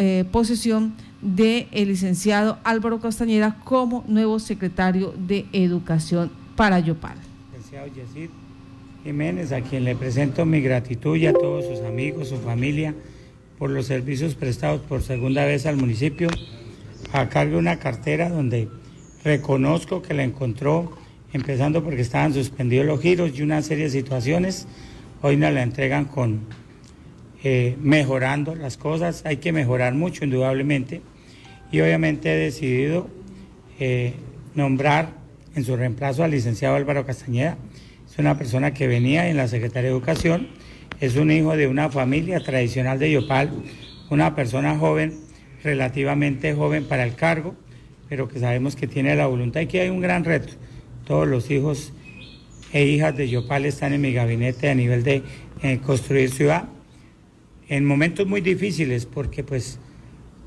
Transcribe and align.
eh, 0.00 0.24
posesión 0.30 0.94
del 1.20 1.66
licenciado 1.72 2.58
Álvaro 2.62 3.00
Castañeda 3.00 3.58
como 3.64 4.04
nuevo 4.06 4.38
secretario 4.38 5.12
de 5.18 5.46
Educación 5.52 6.30
para 6.54 6.78
Yopal. 6.78 7.18
Licenciado 7.52 7.88
Yesid 7.88 8.30
Jiménez, 9.02 9.50
a 9.50 9.60
quien 9.60 9.82
le 9.82 9.96
presento 9.96 10.46
mi 10.46 10.60
gratitud 10.60 11.16
y 11.16 11.26
a 11.26 11.32
todos 11.32 11.66
sus 11.66 11.80
amigos, 11.80 12.28
su 12.28 12.36
familia, 12.36 12.94
por 13.58 13.70
los 13.70 13.86
servicios 13.86 14.36
prestados 14.36 14.80
por 14.82 15.02
segunda 15.02 15.44
vez 15.44 15.66
al 15.66 15.76
municipio, 15.76 16.28
a 17.12 17.28
cargo 17.28 17.54
de 17.54 17.58
una 17.58 17.80
cartera 17.80 18.28
donde 18.28 18.68
reconozco 19.24 20.00
que 20.00 20.14
la 20.14 20.22
encontró, 20.22 20.96
empezando 21.32 21.82
porque 21.82 22.02
estaban 22.02 22.32
suspendidos 22.32 22.86
los 22.86 23.00
giros 23.00 23.36
y 23.36 23.42
una 23.42 23.62
serie 23.62 23.84
de 23.84 23.90
situaciones, 23.90 24.68
hoy 25.22 25.36
nos 25.36 25.52
la 25.52 25.64
entregan 25.64 26.04
con 26.04 26.40
eh, 27.44 27.76
mejorando 27.80 28.56
las 28.56 28.76
cosas, 28.76 29.24
hay 29.24 29.36
que 29.36 29.52
mejorar 29.52 29.94
mucho 29.94 30.24
indudablemente. 30.24 31.02
Y 31.70 31.80
obviamente 31.80 32.32
he 32.32 32.36
decidido 32.36 33.08
eh, 33.78 34.14
nombrar 34.54 35.12
en 35.54 35.64
su 35.64 35.76
reemplazo 35.76 36.24
al 36.24 36.32
licenciado 36.32 36.74
Álvaro 36.74 37.06
Castañeda. 37.06 37.56
Es 38.10 38.18
una 38.18 38.36
persona 38.36 38.74
que 38.74 38.88
venía 38.88 39.28
en 39.28 39.36
la 39.36 39.46
Secretaría 39.46 39.90
de 39.90 39.96
Educación, 39.96 40.48
es 41.00 41.16
un 41.16 41.30
hijo 41.30 41.56
de 41.56 41.68
una 41.68 41.90
familia 41.90 42.40
tradicional 42.40 42.98
de 42.98 43.12
Yopal, 43.12 43.50
una 44.10 44.34
persona 44.34 44.76
joven, 44.76 45.14
relativamente 45.62 46.54
joven 46.54 46.84
para 46.84 47.04
el 47.04 47.14
cargo, 47.14 47.54
pero 48.08 48.26
que 48.26 48.40
sabemos 48.40 48.74
que 48.74 48.88
tiene 48.88 49.14
la 49.14 49.26
voluntad. 49.26 49.60
Y 49.60 49.66
que 49.66 49.82
hay 49.82 49.90
un 49.90 50.00
gran 50.00 50.24
reto. 50.24 50.54
Todos 51.04 51.28
los 51.28 51.50
hijos 51.50 51.92
e 52.72 52.84
hijas 52.84 53.16
de 53.16 53.28
Yopal 53.28 53.64
están 53.66 53.92
en 53.92 54.00
mi 54.00 54.12
gabinete 54.12 54.70
a 54.70 54.74
nivel 54.74 55.04
de 55.04 55.22
eh, 55.62 55.78
construir 55.78 56.30
ciudad 56.30 56.68
en 57.68 57.84
momentos 57.84 58.26
muy 58.26 58.40
difíciles, 58.40 59.06
porque 59.06 59.44
pues 59.44 59.78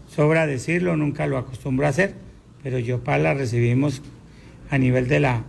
sobra 0.08 0.48
decirlo, 0.48 0.98
nunca 0.98 1.28
lo 1.28 1.38
acostumbro 1.38 1.86
a 1.86 1.90
hacer, 1.90 2.16
pero 2.64 2.80
Yopal 2.80 3.24
la 3.24 3.34
recibimos 3.34 4.02
a 4.70 4.78
nivel 4.78 5.08
de 5.08 5.20
la 5.20 5.44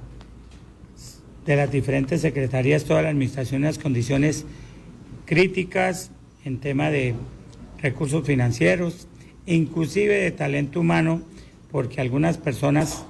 de 1.47 1.56
las 1.56 1.73
diferentes 1.73 2.20
secretarías, 2.20 2.84
toda 2.84 3.03
la 3.03 3.09
administración 3.09 3.62
en 3.62 3.67
las 3.67 3.79
condiciones 3.79 4.45
críticas 5.27 6.11
en 6.45 6.59
tema 6.59 6.91
de 6.91 7.14
recursos 7.81 8.25
financieros, 8.25 9.09
inclusive 9.47 10.14
de 10.14 10.31
talento 10.31 10.81
humano, 10.81 11.23
porque 11.70 12.01
algunas 12.01 12.39
personas 12.39 13.05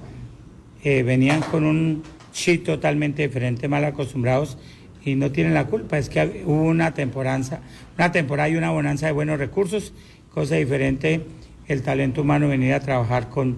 eh, 0.83 1.03
venían 1.03 1.41
con 1.41 1.65
un 1.65 2.03
chip 2.31 2.63
totalmente 2.65 3.21
diferente, 3.21 3.67
mal 3.67 3.85
acostumbrados, 3.85 4.57
y 5.05 5.15
no 5.15 5.31
tienen 5.31 5.53
la 5.53 5.67
culpa, 5.67 5.97
es 5.97 6.09
que 6.09 6.43
hubo 6.45 6.63
una 6.63 6.93
temporada, 6.93 7.61
una 7.97 8.11
temporada 8.11 8.49
y 8.49 8.55
una 8.55 8.71
bonanza 8.71 9.07
de 9.07 9.11
buenos 9.11 9.37
recursos, 9.37 9.93
cosa 10.33 10.55
diferente 10.55 11.25
el 11.67 11.81
talento 11.81 12.21
humano 12.21 12.47
venir 12.47 12.73
a 12.73 12.79
trabajar 12.79 13.29
con 13.29 13.57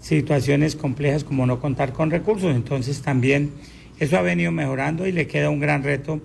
situaciones 0.00 0.76
complejas 0.76 1.24
como 1.24 1.46
no 1.46 1.60
contar 1.60 1.92
con 1.92 2.10
recursos, 2.10 2.54
entonces 2.54 3.02
también 3.02 3.52
eso 3.98 4.18
ha 4.18 4.22
venido 4.22 4.50
mejorando 4.50 5.06
y 5.06 5.12
le 5.12 5.26
queda 5.26 5.50
un 5.50 5.60
gran 5.60 5.82
reto 5.82 6.20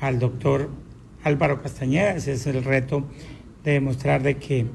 al 0.00 0.18
doctor 0.18 0.70
Álvaro 1.24 1.60
Castañeda, 1.60 2.14
ese 2.14 2.32
es 2.32 2.46
el 2.46 2.64
reto 2.64 3.04
de 3.64 3.72
demostrar 3.72 4.22
de 4.22 4.36
que 4.36 4.66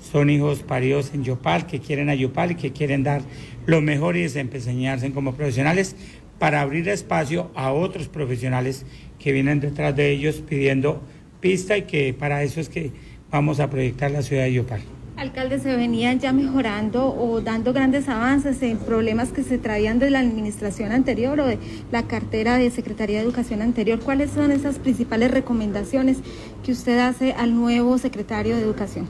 son 0.00 0.30
hijos 0.30 0.62
paridos 0.62 1.12
en 1.14 1.24
Yopal, 1.24 1.66
que 1.66 1.80
quieren 1.80 2.08
a 2.08 2.14
Yopal 2.14 2.52
y 2.52 2.54
que 2.56 2.72
quieren 2.72 3.02
dar 3.02 3.22
lo 3.66 3.80
mejor 3.80 4.16
y 4.16 4.22
desempeñarse 4.22 5.10
como 5.12 5.34
profesionales, 5.34 5.96
para 6.42 6.60
abrir 6.60 6.88
espacio 6.88 7.52
a 7.54 7.70
otros 7.70 8.08
profesionales 8.08 8.84
que 9.20 9.30
vienen 9.30 9.60
detrás 9.60 9.94
de 9.94 10.10
ellos 10.10 10.42
pidiendo 10.44 11.00
pista 11.38 11.78
y 11.78 11.82
que 11.82 12.12
para 12.14 12.42
eso 12.42 12.58
es 12.58 12.68
que 12.68 12.90
vamos 13.30 13.60
a 13.60 13.70
proyectar 13.70 14.10
la 14.10 14.22
ciudad 14.22 14.42
de 14.42 14.54
Yopal. 14.54 14.80
Alcalde, 15.16 15.60
se 15.60 15.76
venían 15.76 16.18
ya 16.18 16.32
mejorando 16.32 17.14
o 17.14 17.40
dando 17.40 17.72
grandes 17.72 18.08
avances 18.08 18.60
en 18.64 18.76
problemas 18.78 19.28
que 19.28 19.44
se 19.44 19.56
traían 19.56 20.00
de 20.00 20.10
la 20.10 20.18
administración 20.18 20.90
anterior 20.90 21.38
o 21.38 21.46
de 21.46 21.58
la 21.92 22.08
cartera 22.08 22.58
de 22.58 22.72
Secretaría 22.72 23.18
de 23.18 23.24
Educación 23.24 23.62
anterior. 23.62 24.00
¿Cuáles 24.00 24.32
son 24.32 24.50
esas 24.50 24.80
principales 24.80 25.30
recomendaciones 25.30 26.18
que 26.64 26.72
usted 26.72 26.98
hace 26.98 27.34
al 27.34 27.54
nuevo 27.54 27.98
secretario 27.98 28.56
de 28.56 28.62
Educación? 28.62 29.06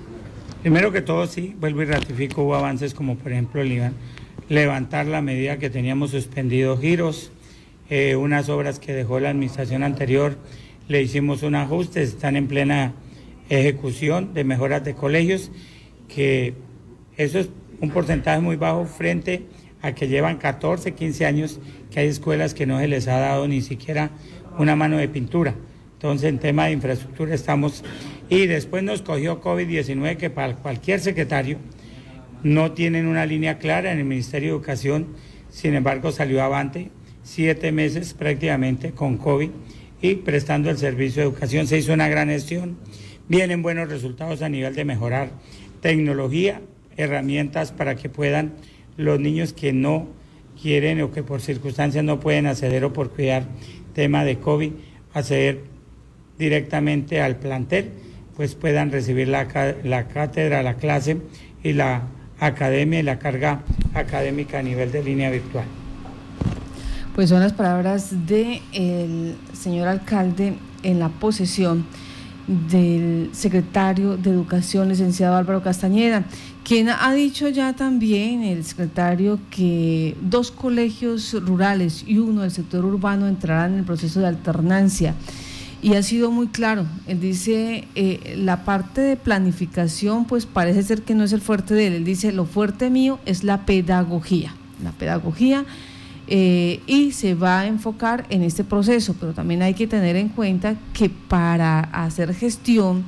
Primero 0.60 0.93
que 0.93 1.00
todo, 1.00 1.26
sí, 1.26 1.56
vuelvo 1.59 1.81
y 1.81 1.87
ratifico, 1.87 2.43
hubo 2.43 2.56
avances 2.56 2.93
como 2.93 3.16
por 3.16 3.32
ejemplo 3.32 3.62
el 3.62 3.72
IVAN 3.72 3.94
levantar 4.48 5.06
la 5.06 5.22
medida 5.22 5.58
que 5.58 5.70
teníamos 5.70 6.10
suspendido 6.10 6.76
giros, 6.78 7.32
eh, 7.91 8.16
unas 8.16 8.48
obras 8.48 8.78
que 8.78 8.92
dejó 8.92 9.20
la 9.20 9.30
administración 9.30 9.82
anterior, 9.82 10.36
le 10.88 11.03
hicimos 11.03 11.42
un 11.42 11.54
ajuste, 11.54 12.03
están 12.03 12.36
en 12.36 12.48
plena 12.48 12.94
ejecución 13.48 14.34
de 14.34 14.44
mejoras 14.44 14.84
de 14.84 14.94
colegios, 14.94 15.50
que 16.08 16.54
eso 17.16 17.38
es 17.38 17.50
un 17.81 17.91
porcentaje 17.91 18.41
muy 18.41 18.56
bajo 18.56 18.86
frente 18.86 19.47
a 19.82 19.92
que 19.92 20.08
llevan 20.08 20.38
14, 20.38 20.92
15 20.92 21.26
años 21.26 21.60
que 21.91 22.00
hay 22.00 22.08
escuelas 22.08 22.54
que 22.54 22.66
no 22.66 22.78
se 22.78 22.88
les 22.88 23.08
ha 23.08 23.19
dado 23.19 23.48
ni 23.48 23.60
siquiera 23.60 24.10
una 24.58 24.76
mano 24.76 24.97
de 24.97 25.08
pintura. 25.08 25.54
Entonces, 25.94 26.28
en 26.28 26.38
tema 26.38 26.66
de 26.66 26.72
infraestructura 26.72 27.34
estamos... 27.34 27.84
Y 28.28 28.47
después 28.47 28.82
nos 28.82 29.02
cogió 29.02 29.42
COVID-19, 29.42 30.16
que 30.16 30.31
para 30.31 30.56
cualquier 30.56 31.00
secretario 31.00 31.58
no 32.42 32.72
tienen 32.72 33.06
una 33.06 33.26
línea 33.26 33.58
clara 33.58 33.92
en 33.92 33.98
el 33.98 34.04
Ministerio 34.04 34.50
de 34.50 34.56
Educación, 34.56 35.06
sin 35.50 35.75
embargo 35.75 36.12
salió 36.12 36.42
avante 36.42 36.91
siete 37.22 37.72
meses 37.72 38.14
prácticamente 38.14 38.92
con 38.92 39.16
COVID 39.16 39.50
y 40.00 40.14
prestando 40.16 40.70
el 40.70 40.78
servicio 40.78 41.22
de 41.22 41.28
educación. 41.28 41.66
Se 41.66 41.78
hizo 41.78 41.92
una 41.92 42.08
gran 42.08 42.28
gestión, 42.28 42.76
vienen 43.28 43.62
buenos 43.62 43.88
resultados 43.88 44.42
a 44.42 44.48
nivel 44.48 44.75
de 44.75 44.84
mejorar 44.84 45.31
tecnología, 45.81 46.60
herramientas 46.97 47.72
para 47.72 47.94
que 47.94 48.08
puedan 48.08 48.54
los 48.97 49.20
niños 49.20 49.52
que 49.52 49.72
no 49.72 50.08
quieren 50.60 51.00
o 51.00 51.12
que 51.12 51.22
por 51.22 51.41
circunstancias 51.41 52.04
no 52.04 52.20
pueden 52.20 52.47
acceder 52.47 52.84
o 52.84 52.92
por 52.92 53.10
cuidar 53.10 53.44
tema 53.94 54.25
de 54.25 54.38
COVID, 54.38 54.72
acceder 55.14 55.64
directamente 56.38 57.20
al 57.20 57.36
plantel, 57.36 57.91
pues 58.36 58.54
puedan 58.54 58.91
recibir 58.91 59.28
la, 59.28 59.76
la 59.84 60.08
cátedra, 60.08 60.62
la 60.62 60.75
clase 60.75 61.19
y 61.62 61.72
la 61.72 62.08
academia 62.47 63.00
y 63.00 63.03
la 63.03 63.19
carga 63.19 63.62
académica 63.94 64.58
a 64.58 64.62
nivel 64.62 64.91
de 64.91 65.03
línea 65.03 65.30
virtual. 65.30 65.64
Pues 67.14 67.28
son 67.28 67.41
las 67.41 67.53
palabras 67.53 68.26
del 68.26 69.36
señor 69.53 69.88
alcalde 69.88 70.56
en 70.82 70.98
la 70.98 71.08
posesión 71.08 71.86
del 72.47 73.31
secretario 73.32 74.16
de 74.16 74.31
Educación, 74.31 74.88
licenciado 74.88 75.36
Álvaro 75.36 75.62
Castañeda, 75.62 76.25
quien 76.64 76.88
ha 76.88 77.12
dicho 77.12 77.48
ya 77.48 77.75
también, 77.75 78.42
el 78.42 78.64
secretario, 78.64 79.38
que 79.50 80.16
dos 80.20 80.50
colegios 80.50 81.34
rurales 81.44 82.04
y 82.06 82.19
uno 82.19 82.42
del 82.42 82.50
sector 82.50 82.84
urbano 82.84 83.28
entrarán 83.28 83.75
en 83.75 83.78
el 83.81 83.84
proceso 83.84 84.20
de 84.20 84.26
alternancia 84.26 85.14
y 85.82 85.94
ha 85.94 86.03
sido 86.04 86.31
muy 86.31 86.47
claro. 86.47 86.87
Él 87.09 87.20
dice, 87.20 87.88
eh, 87.97 88.34
la 88.38 88.65
parte 88.65 89.00
de 89.00 89.16
planificación, 89.16 90.26
pues 90.26 90.47
parece 90.47 90.84
ser 90.84 91.03
que 91.03 91.15
no 91.15 91.25
es 91.25 91.32
el 91.32 91.41
fuerte 91.41 91.75
de 91.75 91.88
él. 91.88 91.93
Él 91.94 92.04
dice, 92.04 92.31
lo 92.31 92.47
fuerte 92.47 92.88
mío 92.88 93.19
es 93.26 93.43
la 93.43 93.66
pedagogía. 93.66 94.54
La 94.82 94.93
pedagogía 94.93 95.65
eh, 96.28 96.81
y 96.87 97.10
se 97.10 97.34
va 97.34 97.60
a 97.60 97.66
enfocar 97.66 98.26
en 98.31 98.43
este 98.43 98.62
proceso, 98.62 99.16
pero 99.19 99.32
también 99.32 99.60
hay 99.60 99.75
que 99.75 99.88
tener 99.88 100.15
en 100.15 100.28
cuenta 100.28 100.76
que 100.94 101.10
para 101.10 101.81
hacer 101.81 102.32
gestión 102.32 103.04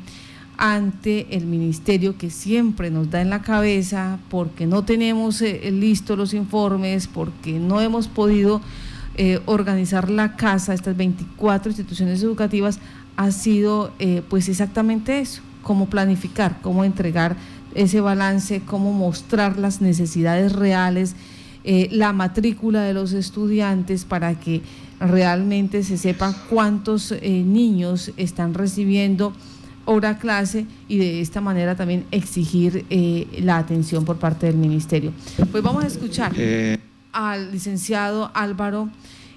ante 0.56 1.36
el 1.36 1.46
ministerio 1.46 2.18
que 2.18 2.30
siempre 2.30 2.90
nos 2.90 3.10
da 3.10 3.20
en 3.20 3.30
la 3.30 3.42
cabeza 3.42 4.18
porque 4.30 4.66
no 4.66 4.84
tenemos 4.84 5.40
eh, 5.42 5.70
listos 5.70 6.18
los 6.18 6.34
informes, 6.34 7.06
porque 7.06 7.60
no 7.60 7.80
hemos 7.80 8.08
podido 8.08 8.60
eh, 9.16 9.40
organizar 9.46 10.10
la 10.10 10.34
casa, 10.34 10.74
estas 10.74 10.96
24 10.96 11.70
instituciones 11.70 12.20
educativas, 12.20 12.80
ha 13.16 13.30
sido 13.30 13.92
eh, 14.00 14.22
pues 14.28 14.48
exactamente 14.48 15.20
eso, 15.20 15.40
cómo 15.62 15.86
planificar, 15.86 16.58
cómo 16.62 16.82
entregar 16.82 17.36
ese 17.76 18.00
balance, 18.00 18.62
cómo 18.66 18.92
mostrar 18.92 19.56
las 19.56 19.80
necesidades 19.80 20.52
reales, 20.52 21.14
eh, 21.62 21.88
la 21.92 22.12
matrícula 22.12 22.82
de 22.82 22.92
los 22.92 23.12
estudiantes 23.12 24.04
para 24.04 24.34
que 24.40 24.62
realmente 24.98 25.84
se 25.84 25.96
sepa 25.96 26.34
cuántos 26.50 27.14
niños 27.22 28.10
están 28.16 28.52
recibiendo 28.52 29.32
hora 29.84 30.18
clase 30.18 30.66
y 30.88 30.98
de 30.98 31.20
esta 31.20 31.40
manera 31.40 31.76
también 31.76 32.04
exigir 32.10 32.84
la 33.38 33.58
atención 33.58 34.04
por 34.04 34.16
parte 34.16 34.46
del 34.46 34.56
ministerio. 34.56 35.12
Pues 35.52 35.62
vamos 35.62 35.84
a 35.84 35.86
escuchar 35.86 36.32
al 37.14 37.52
licenciado 37.52 38.30
Álvaro, 38.34 38.90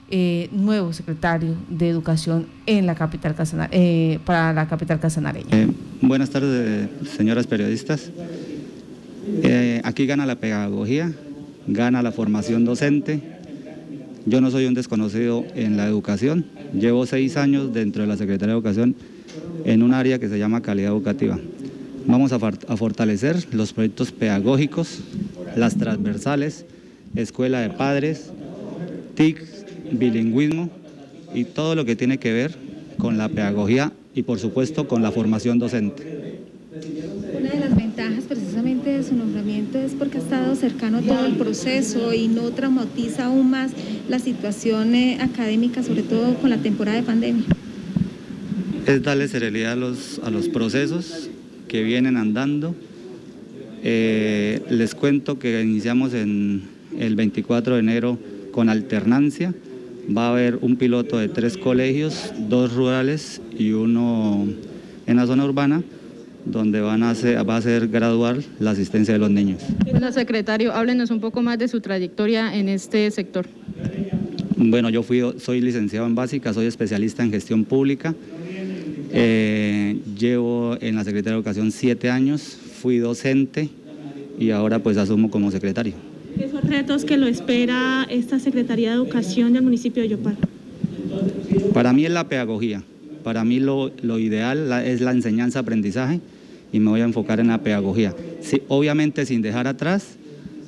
eh, 0.10 0.50
nuevo 0.52 0.92
secretario 0.94 1.56
de 1.70 1.90
Educación 1.90 2.48
en 2.66 2.86
la 2.86 2.96
capital 2.96 3.36
eh, 3.72 4.20
para 4.26 4.52
la 4.54 4.68
capital 4.68 5.00
casanareña. 5.00 5.48
Eh, 5.52 5.68
buenas 6.02 6.30
tardes, 6.30 6.90
señoras 7.16 7.48
periodistas. 7.48 8.12
aquí 9.84 10.06
gana 10.06 10.26
la 10.26 10.36
pedagogía, 10.36 11.14
gana 11.68 12.02
la 12.02 12.12
formación 12.12 12.66
docente. 12.66 13.22
Yo 14.26 14.42
no 14.42 14.52
soy 14.52 14.66
un 14.66 14.74
desconocido 14.74 15.46
en 15.56 15.78
la 15.78 15.86
educación. 15.86 16.46
Llevo 16.74 17.06
seis 17.06 17.38
años 17.38 17.72
dentro 17.74 18.02
de 18.02 18.08
la 18.08 18.18
Secretaría 18.18 18.54
de 18.54 18.60
Educación 18.60 18.96
en 19.64 19.84
un 19.84 19.94
área 19.94 20.20
que 20.20 20.28
se 20.28 20.40
llama 20.40 20.62
calidad 20.62 20.92
educativa. 20.92 21.38
Vamos 22.08 22.32
a, 22.32 22.40
fortalecer 22.40 23.54
los 23.54 23.74
proyectos 23.74 24.14
pedagógicos, 24.14 25.02
las 25.58 25.78
transversales, 25.78 26.66
escuela 27.22 27.60
de 27.62 27.70
padres, 27.70 28.32
TIC, 29.16 29.44
bilingüismo 29.92 30.70
y 31.34 31.46
todo 31.46 31.76
lo 31.76 31.86
que 31.86 31.96
tiene 31.96 32.18
que 32.18 32.32
ver 32.32 32.56
con 32.98 33.18
la 33.18 33.30
pedagogía 33.30 33.92
y 34.16 34.24
por 34.24 34.40
supuesto 34.40 34.88
con 34.88 35.02
la 35.02 35.12
formación 35.12 35.60
docente. 35.60 36.18
Una 37.38 37.50
de 37.50 37.60
las 37.60 37.76
ventajas 37.76 38.24
precisamente 38.26 38.90
de 38.92 39.04
su 39.04 39.16
nombramiento 39.16 39.80
es 39.80 39.94
porque 39.94 40.18
ha 40.18 40.22
estado 40.22 40.56
cercano 40.56 41.00
a 41.00 41.02
todo 41.02 41.26
el 41.26 41.36
proceso 41.36 42.14
y 42.14 42.28
no 42.28 42.52
traumatiza 42.52 43.26
aún 43.26 43.50
más 43.50 43.72
la 44.08 44.20
situación 44.20 44.96
eh, 44.96 45.18
académica, 45.22 45.84
sobre 45.84 46.04
todo 46.04 46.36
con 46.36 46.50
la 46.50 46.58
temporada 46.58 46.98
de 46.98 47.04
pandemia. 47.04 47.46
Es 48.86 49.04
darle 49.04 49.28
serenidad 49.28 49.74
a 49.74 49.76
los, 49.76 50.20
a 50.24 50.30
los 50.30 50.48
procesos 50.48 51.30
que 51.68 51.84
vienen 51.84 52.16
andando. 52.16 52.74
Eh, 53.84 54.62
les 54.70 54.96
cuento 54.96 55.38
que 55.38 55.62
iniciamos 55.62 56.14
en 56.14 56.77
el 56.98 57.16
24 57.16 57.76
de 57.76 57.80
enero 57.80 58.18
con 58.52 58.70
alternancia. 58.70 59.54
Va 60.16 60.28
a 60.28 60.32
haber 60.32 60.58
un 60.62 60.78
piloto 60.78 61.18
de 61.18 61.28
tres 61.28 61.58
colegios, 61.58 62.32
dos 62.48 62.74
rurales 62.74 63.42
y 63.58 63.72
uno 63.72 64.48
en 65.06 65.16
la 65.16 65.26
zona 65.26 65.46
urbana, 65.46 65.84
donde 66.46 66.80
van 66.82 67.04
a 67.04 67.14
va 67.44 67.58
a 67.58 67.62
ser 67.62 67.88
graduar 67.88 68.38
la 68.60 68.72
asistencia 68.72 69.14
de 69.14 69.20
los 69.20 69.30
niños. 69.30 69.62
Bueno, 69.92 70.12
secretario, 70.12 70.74
háblenos 70.74 71.12
un 71.12 71.20
poco 71.20 71.42
más 71.42 71.60
de 71.60 71.68
su 71.68 71.82
trayectoria 71.82 72.56
en 72.56 72.70
este 72.70 73.12
sector. 73.12 73.48
Bueno, 74.56 74.90
yo 74.90 75.04
fui, 75.04 75.22
soy 75.40 75.62
licenciado 75.62 76.08
en 76.08 76.16
básica, 76.16 76.54
soy 76.54 76.66
especialista 76.66 77.24
en 77.24 77.32
gestión 77.32 77.66
pública. 77.66 78.16
Eh, 79.12 80.00
llevo 80.18 80.78
en 80.82 80.96
la 80.96 81.04
Secretaría 81.04 81.34
de 81.34 81.38
Educación 81.38 81.72
siete 81.72 82.10
años, 82.10 82.58
fui 82.82 82.98
docente 82.98 83.70
y 84.40 84.52
ahora 84.52 84.80
pues 84.80 84.98
asumo 84.98 85.30
como 85.30 85.52
secretario. 85.52 86.07
¿Qué 86.38 86.50
son 86.52 86.62
retos 86.62 87.04
que 87.04 87.18
lo 87.18 87.26
espera 87.26 88.06
esta 88.10 88.40
Secretaría 88.40 88.90
de 88.90 88.96
Educación 88.96 89.54
del 89.54 89.64
municipio 89.64 90.04
de 90.04 90.10
Yopal? 90.10 90.38
Para 91.74 91.94
mí 91.94 92.06
es 92.06 92.12
la 92.12 92.30
pedagogía, 92.30 92.84
para 93.24 93.44
mí 93.44 93.60
lo, 93.60 93.92
ideal 94.20 94.72
es 94.86 95.02
la 95.02 95.12
enseñanza-aprendizaje 95.12 96.20
y 96.72 96.80
me 96.80 96.92
voy 96.92 97.02
a 97.02 97.06
enfocar 97.06 97.40
en 97.40 97.48
la 97.48 97.64
pedagogía. 97.64 98.14
Obviamente 98.68 99.26
sin 99.26 99.42
dejar 99.42 99.68
atrás 99.68 100.18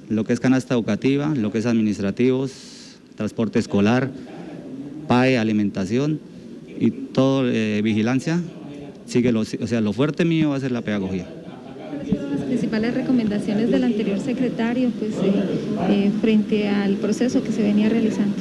lo 0.10 0.24
que 0.24 0.34
es 0.34 0.40
canasta 0.40 0.74
educativa, 0.74 1.36
lo 1.36 1.52
que 1.52 1.60
es 1.60 1.68
administrativos, 1.68 2.98
transporte 3.16 3.60
escolar, 3.60 4.10
PAE, 5.08 5.38
alimentación 5.38 6.20
y 6.80 6.90
todo, 6.90 7.48
eh, 7.48 7.82
vigilancia, 7.84 8.42
sigue 9.06 9.32
lo, 9.32 9.42
o 9.42 9.46
sea, 9.46 9.82
lo 9.82 9.94
fuerte 9.94 10.26
mío 10.26 10.50
va 10.50 10.56
a 10.56 10.60
ser 10.60 10.72
la 10.72 10.82
pedagogía. 10.82 11.28
¿Cuáles 12.50 12.68
fueron 12.68 12.90
las 12.90 12.90
principales 12.90 12.94
recomendaciones 12.96 13.72
del 13.72 13.84
anterior 13.84 14.20
secretario 14.20 14.90
pues, 14.98 15.12
eh, 15.24 15.44
eh, 15.90 16.12
frente 16.20 16.68
al 16.68 16.96
proceso 16.96 17.44
que 17.44 17.52
se 17.52 17.62
venía 17.62 17.90
realizando? 17.90 18.36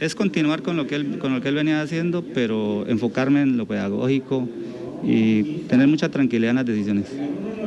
es 0.00 0.16
continuar 0.16 0.62
con 0.62 0.76
lo, 0.76 0.88
que 0.88 0.96
él, 0.96 1.18
con 1.20 1.32
lo 1.32 1.40
que 1.40 1.48
él 1.48 1.54
venía 1.54 1.80
haciendo, 1.80 2.24
pero 2.34 2.84
enfocarme 2.88 3.42
en 3.42 3.56
lo 3.56 3.64
pedagógico 3.64 4.48
y 5.04 5.42
tener 5.68 5.86
mucha 5.86 6.08
tranquilidad 6.08 6.50
en 6.50 6.56
las 6.56 6.66
decisiones. 6.66 7.06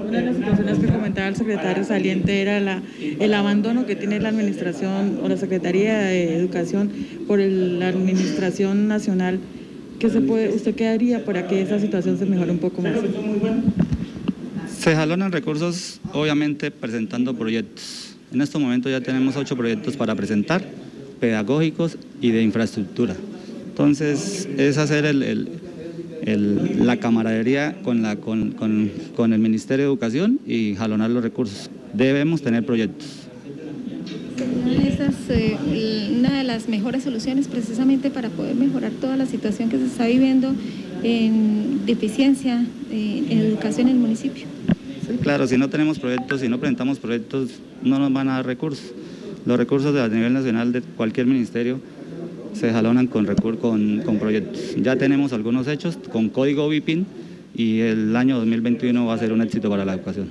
Una 0.09 0.19
de 0.19 0.25
las 0.25 0.35
situaciones 0.35 0.79
que 0.79 0.87
comentaba 0.87 1.29
el 1.29 1.37
secretario 1.37 1.85
saliente 1.85 2.41
era 2.41 2.59
la, 2.59 2.81
el 2.99 3.33
abandono 3.33 3.85
que 3.85 3.95
tiene 3.95 4.19
la 4.19 4.27
administración 4.27 5.19
o 5.23 5.29
la 5.29 5.37
Secretaría 5.37 5.99
de 5.99 6.35
Educación 6.35 6.91
por 7.27 7.39
la 7.39 7.87
administración 7.87 8.89
nacional. 8.89 9.39
¿Qué 10.01 10.09
se 10.09 10.19
puede, 10.19 10.49
¿Usted 10.49 10.73
qué 10.73 10.87
haría 10.87 11.23
para 11.23 11.47
que 11.47 11.61
esa 11.61 11.79
situación 11.79 12.17
se 12.17 12.25
mejore 12.25 12.51
un 12.51 12.57
poco 12.57 12.81
más? 12.81 12.93
Se 14.67 14.95
jalonan 14.95 15.31
recursos, 15.31 16.01
obviamente, 16.11 16.71
presentando 16.71 17.35
proyectos. 17.35 18.15
En 18.33 18.41
este 18.41 18.57
momento 18.57 18.89
ya 18.89 19.01
tenemos 19.01 19.37
ocho 19.37 19.55
proyectos 19.55 19.95
para 19.95 20.15
presentar, 20.15 20.63
pedagógicos 21.19 21.97
y 22.19 22.31
de 22.31 22.41
infraestructura. 22.41 23.15
Entonces, 23.69 24.49
es 24.57 24.77
hacer 24.79 25.05
el 25.05 25.61
la 26.25 26.97
camaradería 26.97 27.75
con, 27.83 28.01
la, 28.01 28.15
con, 28.15 28.51
con, 28.51 29.33
el 29.33 29.39
Ministerio 29.39 29.85
de 29.85 29.91
Educación 29.91 30.39
y 30.45 30.75
jalonar 30.75 31.09
los 31.09 31.23
recursos. 31.23 31.69
Debemos 31.93 32.41
tener 32.41 32.65
proyectos. 32.65 33.07
Eh, 35.29 35.57
una 36.19 36.30
de 36.30 36.30
las 36.51 36.67
mejores 36.67 37.03
soluciones 37.03 37.47
precisamente 37.47 38.11
para 38.11 38.29
poder 38.29 38.55
mejorar 38.55 38.91
toda 38.91 39.15
la 39.15 39.25
situación 39.25 39.69
que 39.69 39.77
se 39.77 39.85
está 39.85 40.05
viviendo 40.05 40.53
en 41.01 41.85
deficiencia 41.85 42.65
eh, 42.91 43.23
en 43.29 43.39
educación 43.39 43.87
en 43.87 43.95
el 43.95 44.01
municipio. 44.01 44.45
Sí, 45.07 45.17
claro, 45.21 45.47
si 45.47 45.57
no 45.57 45.69
tenemos 45.69 45.97
proyectos, 45.97 46.41
si 46.41 46.49
no 46.49 46.59
presentamos 46.59 46.99
proyectos, 46.99 47.51
no 47.83 47.99
nos 47.99 48.11
van 48.11 48.27
a 48.27 48.33
dar 48.33 48.45
recursos. 48.45 48.91
Los 49.45 49.57
recursos 49.57 49.95
a 49.95 50.09
nivel 50.09 50.33
nacional 50.33 50.73
de 50.73 50.81
cualquier 50.81 51.25
ministerio 51.25 51.79
se 52.53 52.69
jalonan 52.71 53.07
con, 53.07 53.25
con, 53.25 54.01
con 54.01 54.17
proyectos. 54.19 54.75
Ya 54.75 54.97
tenemos 54.97 55.31
algunos 55.31 55.67
hechos 55.67 55.97
con 56.11 56.27
código 56.27 56.67
BIPIN 56.67 57.05
y 57.55 57.79
el 57.79 58.13
año 58.15 58.37
2021 58.37 59.05
va 59.05 59.13
a 59.13 59.17
ser 59.17 59.31
un 59.31 59.41
éxito 59.41 59.69
para 59.69 59.85
la 59.85 59.93
educación. 59.93 60.27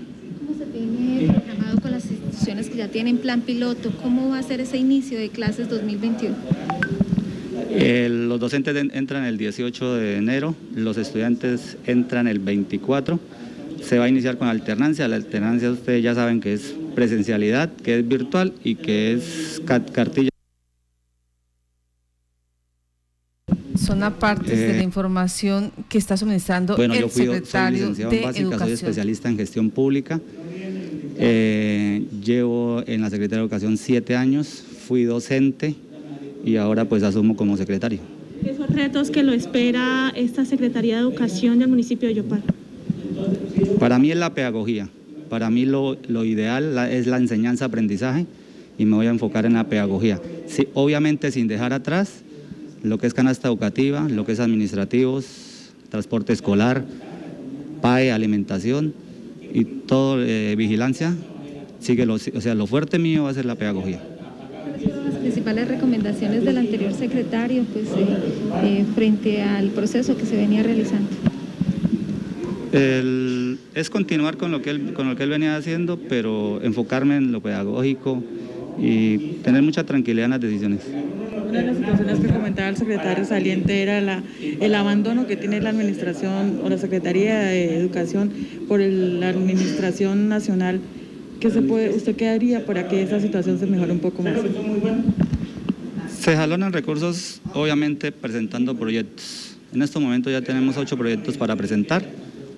¿Cómo 0.47 0.59
se 0.59 0.67
tiene 0.67 1.33
programado 1.33 1.81
con 1.81 1.93
las 1.93 2.05
instituciones 2.61 2.71
que 2.71 2.77
ya 2.77 2.89
tienen 2.89 3.19
plan 3.19 3.43
piloto? 3.43 3.91
¿Cómo 4.03 4.31
va 4.31 4.39
a 4.39 4.43
ser 4.43 4.61
ese 4.61 4.77
inicio 4.77 5.19
de 5.19 5.29
clases 5.31 5.69
2021? 5.69 6.35
los 7.73 8.41
docentes 8.41 8.77
entran 8.93 9.25
el 9.25 9.39
18 9.39 9.95
de 9.95 10.17
enero, 10.17 10.55
los 10.75 10.97
estudiantes 10.97 11.79
entran 11.87 12.27
el 12.27 12.41
24. 12.41 13.19
Se 13.83 13.99
va 13.99 14.05
a 14.07 14.09
iniciar 14.09 14.39
con 14.39 14.49
alternancia. 14.49 15.07
La 15.09 15.17
alternancia 15.17 15.71
ustedes 15.71 16.03
ya 16.03 16.15
saben 16.15 16.41
que 16.41 16.53
es 16.53 16.75
presencialidad, 16.95 17.73
que 17.73 17.99
es 17.99 18.09
virtual 18.09 18.53
y 18.65 18.75
que 18.75 19.15
es 19.15 19.63
cartilla. 19.65 20.31
son 23.77 24.03
aparte 24.05 24.55
de 24.55 24.75
la 24.75 24.81
eh, 24.81 24.85
información 24.85 25.73
que 25.89 25.99
está 25.99 26.17
suministrando 26.17 26.77
bueno, 26.77 26.95
el 26.95 27.01
yo 27.01 27.09
fui, 27.09 27.25
secretario 27.25 27.95
soy 27.95 28.05
de 28.05 28.21
básica, 28.23 28.59
Soy 28.59 28.73
especialista 28.73 29.29
en 29.29 29.37
gestión 29.37 29.71
pública. 29.71 30.21
Eh, 31.23 32.07
llevo 32.25 32.83
en 32.87 33.03
la 33.03 33.11
Secretaría 33.11 33.41
de 33.41 33.43
Educación 33.43 33.77
siete 33.77 34.17
años, 34.17 34.65
fui 34.87 35.05
docente 35.05 35.75
y 36.47 36.57
ahora 36.57 36.87
pues 36.87 37.03
asumo 37.03 37.37
como 37.37 37.59
secretario. 37.59 37.99
¿Qué 38.43 38.55
son 38.57 38.69
retos 38.69 39.11
que 39.11 39.23
lo 39.23 39.33
espera 39.33 40.15
esta 40.17 40.47
Secretaría 40.47 40.97
de 40.97 41.03
Educación 41.03 41.59
del 41.59 41.69
municipio 41.69 42.09
de 42.09 42.15
Yopal? 42.15 42.43
Para 43.79 43.99
mí 43.99 44.11
es 44.11 44.17
la 44.17 44.33
pedagogía, 44.33 44.89
para 45.29 45.51
mí 45.51 45.67
lo, 45.67 45.99
ideal 46.25 46.79
es 46.91 47.07
la 47.07 47.19
enseñanza-aprendizaje 47.19 48.25
y 48.79 48.87
me 48.87 48.97
voy 48.97 49.07
a 49.07 49.11
enfocar 49.11 49.45
en 49.45 49.53
la 49.53 49.65
pedagogía. 49.65 50.19
Sí, 50.47 50.69
obviamente 50.73 51.31
sin 51.33 51.49
dejar 51.49 51.75
atrás 51.75 52.23
lo 52.83 52.97
que 52.97 53.07
es 53.07 53.13
canasta 53.13 53.49
educativa, 53.49 54.09
lo 54.09 54.25
que 54.25 54.33
es 54.33 54.41
administrativos, 54.41 55.71
transporte 55.91 56.33
escolar, 56.33 56.83
PAE, 57.83 58.11
alimentación 58.11 58.95
y 59.53 59.65
todo, 59.65 60.23
eh, 60.23 60.55
vigilancia, 60.57 61.15
sigue 61.81 62.07
lo, 62.07 62.15
o 62.15 62.19
sea, 62.19 62.55
lo 62.55 62.67
fuerte 62.67 62.99
mío 62.99 63.25
va 63.25 63.31
a 63.31 63.35
ser 63.35 63.45
la 63.45 63.55
pedagogía. 63.55 64.01
¿Cuáles 64.01 64.83
fueron 64.83 65.05
las 65.05 65.15
principales 65.15 65.69
recomendaciones 65.69 66.45
del 66.45 66.59
anterior 66.59 66.93
secretario 66.93 67.65
pues, 67.73 67.87
eh, 67.89 68.17
eh, 68.65 68.85
frente 68.95 69.43
al 69.43 69.71
proceso 69.71 70.17
que 70.17 70.27
se 70.27 70.37
venía 70.37 70.63
realizando? 70.63 71.09
es 72.73 73.91
continuar 73.91 74.37
con 74.37 74.53
lo, 74.53 74.63
que 74.63 74.71
él, 74.71 74.93
con 74.93 75.09
lo 75.09 75.17
que 75.17 75.25
él 75.25 75.31
venía 75.31 75.57
haciendo, 75.57 75.99
pero 75.99 76.63
enfocarme 76.63 77.17
en 77.17 77.33
lo 77.33 77.41
pedagógico 77.41 78.23
y 78.79 79.19
tener 79.43 79.63
mucha 79.63 79.85
tranquilidad 79.85 80.27
en 80.27 80.31
las 80.31 80.41
decisiones. 80.41 80.81
Una 81.51 81.63
de 81.63 81.67
las 81.67 81.79
situaciones 81.79 82.21
que 82.21 82.29
comentaba 82.29 82.69
el 82.69 82.77
secretario 82.77 83.25
saliente 83.25 83.83
era 83.83 84.01
la, 84.01 84.23
el 84.41 84.73
abandono 84.73 85.27
que 85.27 85.37
tiene 85.37 85.61
la 85.61 85.71
administración 85.71 86.61
o 86.63 86.69
la 86.69 86.79
Secretaría 86.79 87.41
de 87.41 87.77
Educación 87.77 88.31
por 88.69 88.79
la 88.79 89.31
administración 89.31 90.29
nacional. 90.29 90.81
¿Qué 91.41 91.51
se 91.51 91.61
puede, 91.61 91.91
¿Usted 91.91 92.15
qué 92.15 92.29
haría 92.29 92.65
para 92.65 92.87
que 92.87 93.03
esa 93.03 93.19
situación 93.19 93.59
se 93.59 93.67
mejore 93.67 93.91
un 93.91 93.99
poco 93.99 94.23
más? 94.23 94.35
Se 96.21 96.37
jalonan 96.37 96.73
recursos, 96.73 97.41
obviamente, 97.53 98.13
presentando 98.13 98.77
proyectos. 98.77 99.57
En 99.75 99.83
este 99.83 99.99
momento 99.99 100.31
ya 100.31 100.43
tenemos 100.43 100.77
ocho 100.77 100.97
proyectos 100.97 101.37
para 101.37 101.57
presentar, 101.57 102.05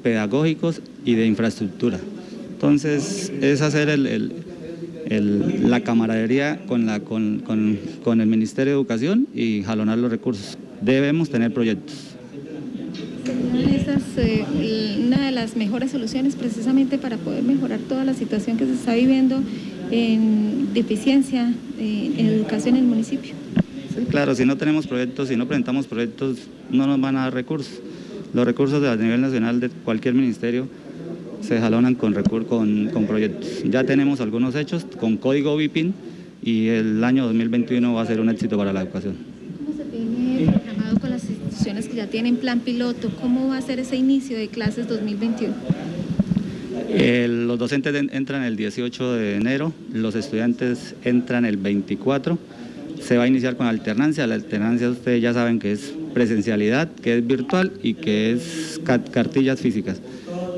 pedagógicos 0.03 0.83
y 1.07 1.15
de 1.15 1.25
infraestructura. 1.25 1.99
Entonces, 2.53 3.33
es 3.41 3.63
hacer 3.63 3.89
el 3.89 4.52
la 5.21 5.81
camaradería 5.81 6.61
con, 6.67 6.87
la, 6.87 7.01
con, 7.01 7.43
con, 8.03 8.21
el 8.21 8.27
Ministerio 8.27 8.73
de 8.73 8.79
Educación 8.79 9.29
y 9.35 9.63
jalonar 9.63 9.99
los 9.99 10.11
recursos. 10.11 10.57
Debemos 10.81 11.31
tener 11.31 11.53
proyectos. 11.53 12.13
Eh, 14.17 14.45
una 15.07 15.25
de 15.25 15.33
las 15.33 15.57
mejores 15.57 15.91
soluciones 15.91 16.37
precisamente 16.37 16.99
para 16.99 17.17
poder 17.17 17.43
mejorar 17.43 17.81
toda 17.81 18.05
la 18.05 18.13
situación 18.13 18.59
que 18.59 18.67
se 18.67 18.75
está 18.75 18.95
viviendo 18.95 19.43
en 19.91 20.75
deficiencia 20.75 21.53
eh, 21.79 22.13
en 22.19 22.27
educación 22.27 22.77
en 22.77 22.83
el 22.83 22.89
municipio. 22.89 23.33
Sí, 23.97 24.05
claro, 24.11 24.35
si 24.35 24.45
no 24.45 24.57
tenemos 24.57 24.87
proyectos, 24.87 25.29
si 25.29 25.37
no 25.37 25.47
presentamos 25.47 25.87
proyectos, 25.87 26.39
no 26.71 26.87
nos 26.87 27.01
van 27.01 27.17
a 27.17 27.23
dar 27.23 27.35
recursos. 27.35 27.81
Los 28.35 28.45
recursos 28.45 28.85
a 28.85 28.97
nivel 28.97 29.21
nacional 29.21 29.61
de 29.61 29.71
cualquier 29.71 30.15
ministerio 30.15 30.69
se 31.43 31.61
jalonan 31.61 31.95
con, 31.95 32.15
con, 32.15 32.89
con 32.89 33.07
proyectos. 33.07 33.63
Ya 33.69 33.85
tenemos 33.85 34.21
algunos 34.21 34.55
hechos 34.55 34.87
con 34.99 35.17
código 35.17 35.57
BIPIN 35.57 35.95
y 36.43 36.69
el 36.69 37.03
año 37.05 37.25
2021 37.27 37.95
va 37.95 38.03
a 38.03 38.07
ser 38.07 38.21
un 38.21 38.31
éxito 38.31 38.57
para 38.57 38.73
la 38.73 38.83
educación. 38.83 39.17
¿Cómo 39.59 39.77
se 39.77 39.85
tiene 39.85 40.51
programado 40.51 41.01
con 41.01 41.11
las 41.11 41.29
instituciones 41.29 41.89
que 41.89 41.97
ya 41.97 42.07
tienen 42.07 42.37
plan 42.37 42.61
piloto? 42.61 43.11
¿Cómo 43.21 43.49
va 43.49 43.59
a 43.59 43.63
ser 43.63 43.79
ese 43.79 43.97
inicio 43.97 44.37
de 44.37 44.49
clases 44.49 44.89
2021? 44.89 45.53
los 46.93 47.59
docentes 47.59 47.95
entran 48.13 48.43
el 48.43 48.57
18 48.57 49.15
de 49.15 49.37
enero, 49.37 49.73
los 49.93 50.15
estudiantes 50.15 50.95
entran 51.05 51.45
el 51.45 51.57
24. 51.57 52.39
Se 53.01 53.17
va 53.17 53.25
a 53.25 53.27
iniciar 53.27 53.57
con 53.57 53.67
alternancia. 53.67 54.27
La 54.27 54.35
alternancia 54.35 54.91
ustedes 54.91 55.23
ya 55.23 55.33
saben 55.33 55.59
que 55.59 55.73
es 55.73 55.93
presencialidad, 56.13 56.89
que 57.03 57.19
es 57.19 57.27
virtual 57.27 57.73
y 57.83 57.95
que 57.95 58.33
es 58.33 58.81
cartillas 58.85 59.61
físicas. 59.61 60.01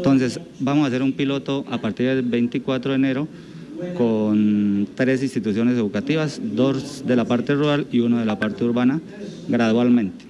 Entonces, 0.05 0.39
vamos 0.61 0.85
a 0.85 0.89
hacer 0.89 1.03
un 1.03 1.13
piloto 1.13 1.65
a 1.71 1.79
partir 1.79 2.09
del 2.09 2.21
24 2.21 2.91
de 2.91 2.97
enero 2.97 3.27
con 3.97 4.87
tres 4.95 5.23
instituciones 5.23 5.79
educativas, 5.79 6.43
dos 6.43 7.05
de 7.07 7.17
la 7.17 7.25
parte 7.25 7.55
rural 7.55 7.87
y 7.91 8.01
uno 8.01 8.19
de 8.19 8.27
la 8.27 8.39
parte 8.39 8.65
urbana, 8.65 9.01
gradualmente. 9.49 10.27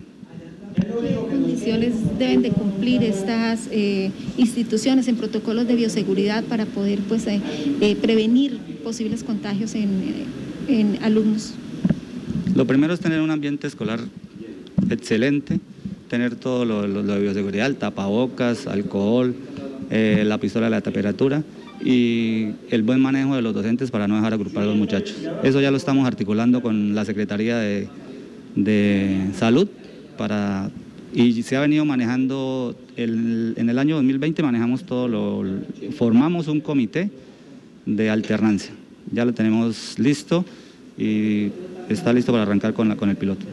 ¿Qué 0.76 1.16
condiciones 1.28 1.94
deben 2.20 2.42
de 2.42 2.50
cumplir 2.50 3.02
estas 3.02 3.68
eh, 3.72 4.12
instituciones 4.36 5.08
en 5.08 5.16
protocolos 5.16 5.66
de 5.66 5.74
bioseguridad 5.74 6.44
para 6.44 6.66
poder 6.66 7.00
pues, 7.00 7.26
eh, 7.26 7.40
eh, 7.80 7.96
prevenir 7.96 8.58
posibles 8.84 9.24
contagios 9.24 9.74
en, 9.74 10.98
alumnos? 11.02 11.54
Lo 12.54 12.64
primero 12.64 12.94
es 12.94 13.00
tener 13.00 13.20
un 13.20 13.32
ambiente 13.32 13.66
escolar 13.66 13.98
excelente, 14.88 15.58
tener 16.08 16.36
todo 16.36 16.64
lo, 16.64 16.86
lo 16.86 17.02
de 17.02 17.20
bioseguridad, 17.20 17.66
el 17.66 17.74
tapabocas, 17.74 18.68
alcohol, 18.68 19.34
eh, 19.96 20.24
la 20.24 20.38
pistola 20.38 20.66
de 20.66 20.70
la 20.70 20.80
temperatura 20.80 21.44
y 21.80 22.48
el 22.70 22.82
buen 22.82 23.00
manejo 23.00 23.36
de 23.36 23.42
los 23.42 23.54
docentes 23.54 23.92
para 23.92 24.08
no 24.08 24.16
dejar 24.16 24.32
agrupar 24.34 24.64
a 24.64 24.66
los 24.66 24.74
muchachos. 24.74 25.14
Eso 25.44 25.60
ya 25.60 25.70
lo 25.70 25.76
estamos 25.76 26.04
articulando 26.04 26.62
con 26.62 26.96
la 26.96 27.04
Secretaría 27.04 27.58
de, 27.58 27.86
Salud 29.36 29.68
para, 30.18 30.68
y 31.14 31.40
se 31.44 31.54
ha 31.54 31.60
venido 31.60 31.84
manejando, 31.84 32.76
en 32.96 33.68
el 33.68 33.78
año 33.78 33.94
2020 33.94 34.42
manejamos 34.42 34.82
todo, 34.82 35.06
lo, 35.06 35.44
formamos 35.96 36.48
un 36.48 36.60
comité 36.60 37.08
de 37.86 38.10
alternancia. 38.10 38.72
Ya 39.12 39.24
lo 39.24 39.32
tenemos 39.32 39.96
listo 40.00 40.44
y 40.98 41.50
está 41.88 42.12
listo 42.12 42.32
para 42.32 42.42
arrancar 42.42 42.74
con, 42.74 42.88
la, 42.88 42.96
con 42.96 43.10
el 43.10 43.16
piloto 43.16 43.46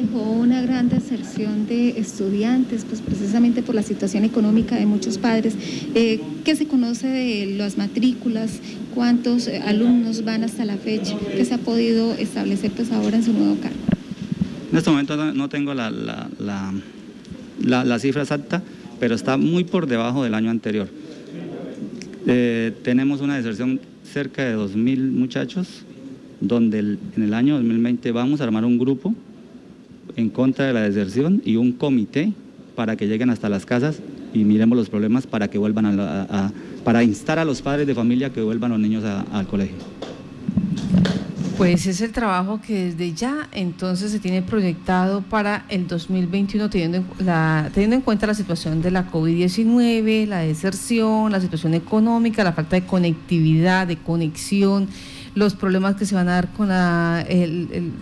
dejó 0.00 0.22
una 0.22 0.62
gran 0.62 0.88
deserción 0.88 1.66
de 1.66 1.90
estudiantes, 1.90 2.84
pues 2.84 3.00
precisamente 3.00 3.62
por 3.62 3.74
la 3.74 3.82
situación 3.82 4.24
económica 4.24 4.76
de 4.76 4.86
muchos 4.86 5.18
padres. 5.18 5.54
Eh, 5.94 6.20
¿Qué 6.44 6.56
se 6.56 6.66
conoce 6.66 7.06
de 7.06 7.54
las 7.56 7.76
matrículas? 7.76 8.60
¿Cuántos 8.94 9.46
eh, 9.46 9.60
alumnos 9.64 10.24
van 10.24 10.44
hasta 10.44 10.64
la 10.64 10.76
fecha? 10.76 11.16
¿Qué 11.36 11.44
se 11.44 11.54
ha 11.54 11.58
podido 11.58 12.14
establecer 12.14 12.70
pues 12.70 12.90
ahora 12.92 13.16
en 13.16 13.24
su 13.24 13.32
nuevo 13.32 13.56
cargo? 13.60 13.76
En 14.70 14.78
este 14.78 14.90
momento 14.90 15.34
no 15.34 15.48
tengo 15.48 15.74
la, 15.74 15.90
la, 15.90 17.98
cifra 17.98 18.22
exacta, 18.22 18.62
pero 19.00 19.14
está 19.14 19.36
muy 19.36 19.64
por 19.64 19.86
debajo 19.86 20.24
del 20.24 20.34
año 20.34 20.50
anterior. 20.50 20.88
Eh, 22.26 22.72
tenemos 22.82 23.20
una 23.20 23.36
deserción 23.36 23.80
cerca 24.04 24.44
de 24.44 24.56
2.000 24.56 25.10
muchachos, 25.10 25.84
donde 26.40 26.78
en 26.78 26.98
el 27.16 27.34
año 27.34 27.56
2020 27.56 28.12
vamos 28.12 28.40
a 28.40 28.44
armar 28.44 28.64
un 28.64 28.78
grupo 28.78 29.14
en 30.20 30.30
contra 30.30 30.66
de 30.66 30.72
la 30.72 30.82
deserción 30.82 31.42
y 31.44 31.56
un 31.56 31.72
comité 31.72 32.32
para 32.76 32.96
que 32.96 33.06
lleguen 33.06 33.30
hasta 33.30 33.48
las 33.48 33.66
casas 33.66 34.00
y 34.32 34.44
miremos 34.44 34.78
los 34.78 34.88
problemas 34.88 35.26
para 35.26 35.48
que 35.48 35.58
vuelvan 35.58 35.98
a, 36.00 36.52
para 36.84 37.02
instar 37.02 37.38
a 37.38 37.44
los 37.44 37.62
padres 37.62 37.86
de 37.86 37.94
familia 37.94 38.30
que 38.30 38.40
vuelvan 38.42 38.70
los 38.70 38.80
niños 38.80 39.04
al 39.04 39.46
colegio. 39.46 39.76
Pues 41.58 41.86
es 41.86 42.00
el 42.00 42.12
trabajo 42.12 42.58
que 42.66 42.86
desde 42.86 43.12
ya 43.12 43.48
entonces 43.52 44.10
se 44.10 44.18
tiene 44.18 44.40
proyectado 44.40 45.20
para 45.20 45.66
el 45.68 45.86
2021 45.86 46.70
teniendo, 46.70 47.04
la, 47.18 47.70
teniendo 47.74 47.96
en 47.96 48.02
cuenta 48.02 48.26
la 48.26 48.32
situación 48.32 48.80
de 48.80 48.90
la 48.90 49.10
COVID-19, 49.10 50.26
la 50.26 50.38
deserción, 50.38 51.32
la 51.32 51.38
situación 51.38 51.74
económica, 51.74 52.44
la 52.44 52.54
falta 52.54 52.76
de 52.76 52.86
conectividad, 52.86 53.86
de 53.86 53.98
conexión 53.98 54.88
los 55.34 55.54
problemas 55.54 55.96
que 55.96 56.06
se 56.06 56.14
van 56.14 56.28
a 56.28 56.32
dar 56.32 56.52
con 56.52 56.68
la, 56.68 57.24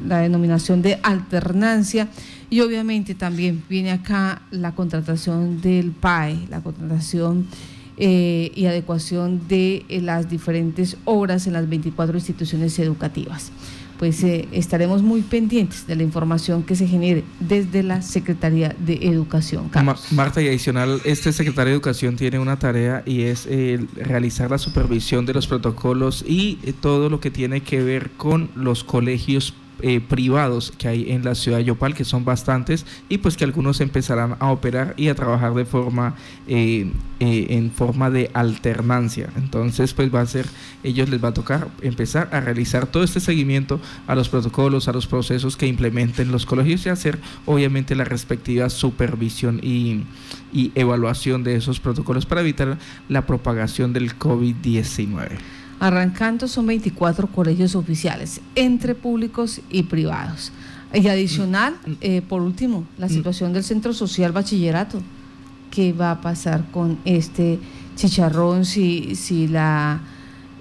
la 0.07 0.19
denominación 0.19 0.83
de 0.83 0.99
alternancia. 1.03 2.09
Y 2.51 2.61
obviamente 2.61 3.15
también 3.15 3.63
viene 3.69 3.91
acá 3.91 4.43
la 4.51 4.73
contratación 4.73 5.61
del 5.61 5.93
PAE, 5.93 6.47
la 6.49 6.63
contratación 6.63 7.47
eh, 7.99 8.53
y 8.55 8.67
adecuación 8.67 9.47
de 9.49 9.85
eh, 9.89 10.01
las 10.01 10.29
diferentes 10.31 10.97
obras 11.05 11.47
en 11.47 11.53
las 11.55 11.69
24 11.69 12.17
instituciones 12.17 12.79
educativas 12.79 13.53
pues 13.99 14.23
eh, 14.23 14.49
estaremos 14.53 15.03
muy 15.03 15.23
pendientes 15.23 15.87
de 15.87 15.97
la 15.97 16.03
información 16.05 16.63
que 16.63 16.77
se 16.77 16.87
genere 16.87 17.25
desde 17.41 17.83
la 17.83 18.01
Secretaría 18.01 18.75
de 18.79 18.95
Educación. 19.03 19.71
Marta, 20.13 20.41
y 20.41 20.49
adicional, 20.49 21.01
este 21.05 21.33
secretario 21.33 21.71
de 21.71 21.75
Educación 21.75 22.17
tiene 22.17 22.39
una 22.39 22.59
tarea 22.59 23.03
y 23.05 23.23
es 23.23 23.47
eh, 23.51 23.85
realizar 23.97 24.51
la 24.51 24.59
supervisión 24.59 25.27
de 25.27 25.35
los 25.35 25.47
protocolos 25.47 26.25
y 26.27 26.57
todo 26.81 27.11
lo 27.11 27.21
que 27.21 27.31
tiene 27.31 27.63
que 27.63 27.83
ver 27.83 28.11
con 28.13 28.51
los 28.55 28.85
colegios 28.85 29.55
eh, 29.81 30.01
privados 30.01 30.73
que 30.77 30.89
hay 30.89 31.13
en 31.13 31.25
la 31.25 31.35
ciudad 31.35 31.59
de 31.59 31.65
Yopal, 31.65 31.95
que 31.95 32.05
son 32.05 32.25
bastantes, 32.25 32.85
y 33.09 33.19
pues 33.19 33.37
que 33.37 33.45
algunos 33.45 33.81
empezarán 33.81 34.37
a 34.41 34.51
operar 34.51 34.95
y 34.97 35.09
a 35.09 35.15
trabajar 35.15 35.55
de 35.55 35.65
forma, 35.65 36.15
eh, 36.47 36.91
eh, 37.21 37.47
en 37.51 37.71
forma 37.71 38.11
de 38.11 38.31
alternancia. 38.35 39.31
Entonces, 39.37 39.95
pues 39.95 40.13
va 40.15 40.21
a 40.21 40.27
ser, 40.27 40.47
ellos 40.83 41.09
les 41.09 41.23
va 41.23 41.29
a 41.29 41.35
tocar 41.35 41.69
empezar 41.83 42.29
a 42.33 42.41
realizar 42.41 42.87
todo 42.87 43.03
este 43.03 43.21
seguimiento 43.21 43.81
a 44.07 44.15
los 44.15 44.29
protocolos, 44.29 44.89
a 44.89 44.93
los 44.93 45.07
procesos 45.07 45.57
que 45.57 45.67
implementen 45.67 46.33
los 46.33 46.47
colegios 46.47 46.85
y 46.87 46.89
hacer, 46.89 47.19
obviamente, 47.47 47.95
la 47.95 48.05
respectiva 48.05 48.71
supervisión 48.71 49.61
y, 49.63 50.03
y 50.53 50.73
evaluación 50.75 51.45
de 51.45 51.57
esos 51.57 51.81
protocolos 51.81 52.27
para 52.27 52.41
evitar 52.41 52.79
la 53.09 53.27
propagación 53.27 53.93
del 53.93 54.19
COVID-19. 54.19 55.58
Arrancando 55.81 56.49
son 56.49 56.67
24 56.67 57.29
colegios 57.29 57.75
oficiales, 57.75 58.41
entre 58.55 58.95
públicos 58.95 59.61
y 59.71 59.85
privados. 59.85 60.53
Y 60.93 61.07
adicional, 61.09 61.75
mm. 61.75 61.93
Eh, 62.01 62.23
por 62.23 62.43
último, 62.43 62.85
la 62.97 63.07
mm. 63.07 63.11
situación 63.11 63.53
del 63.53 63.65
Centro 63.65 63.93
Social 63.93 64.33
Bachillerato. 64.33 65.01
¿Qué 65.71 65.93
va 65.93 66.13
a 66.13 66.21
pasar 66.21 66.65
con 66.71 66.99
este 67.05 67.59
chicharrón 67.95 68.65
si, 68.65 69.15
si 69.17 69.49
la 69.49 70.01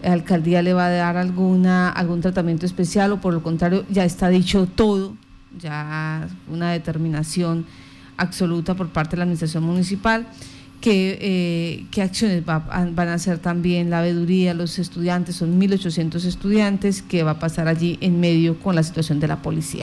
alcaldía 0.04 0.62
le 0.62 0.74
va 0.74 0.88
a 0.88 0.90
dar 0.90 1.18
alguna, 1.18 1.90
algún 1.90 2.22
tratamiento 2.22 2.66
especial 2.66 3.14
o 3.14 3.22
por 3.22 3.34
lo 3.34 3.42
contrario 3.42 3.86
ya 3.90 4.06
está 4.06 4.30
dicho 4.30 4.68
todo, 4.68 5.16
ya 5.58 6.28
una 6.52 6.72
determinación 6.72 7.66
absoluta 8.18 8.76
por 8.76 8.90
parte 8.90 9.12
de 9.12 9.18
la 9.18 9.24
administración 9.24 9.64
municipal? 9.64 10.28
Qué, 10.82 11.18
eh, 11.22 11.86
qué 11.92 12.02
acciones 12.02 12.46
van 12.46 13.00
a 13.00 13.14
hacer 13.14 13.40
también 13.40 13.90
la 13.90 14.02
veeduría, 14.02 14.54
los 14.54 14.80
estudiantes, 14.80 15.36
son 15.36 15.60
1.800 15.60 16.26
estudiantes, 16.26 17.02
qué 17.02 17.24
va 17.24 17.32
a 17.32 17.40
pasar 17.40 17.68
allí 17.68 17.98
en 18.02 18.20
medio 18.20 18.60
con 18.60 18.76
la 18.76 18.84
situación 18.84 19.20
de 19.20 19.28
la 19.28 19.42
policía. 19.42 19.76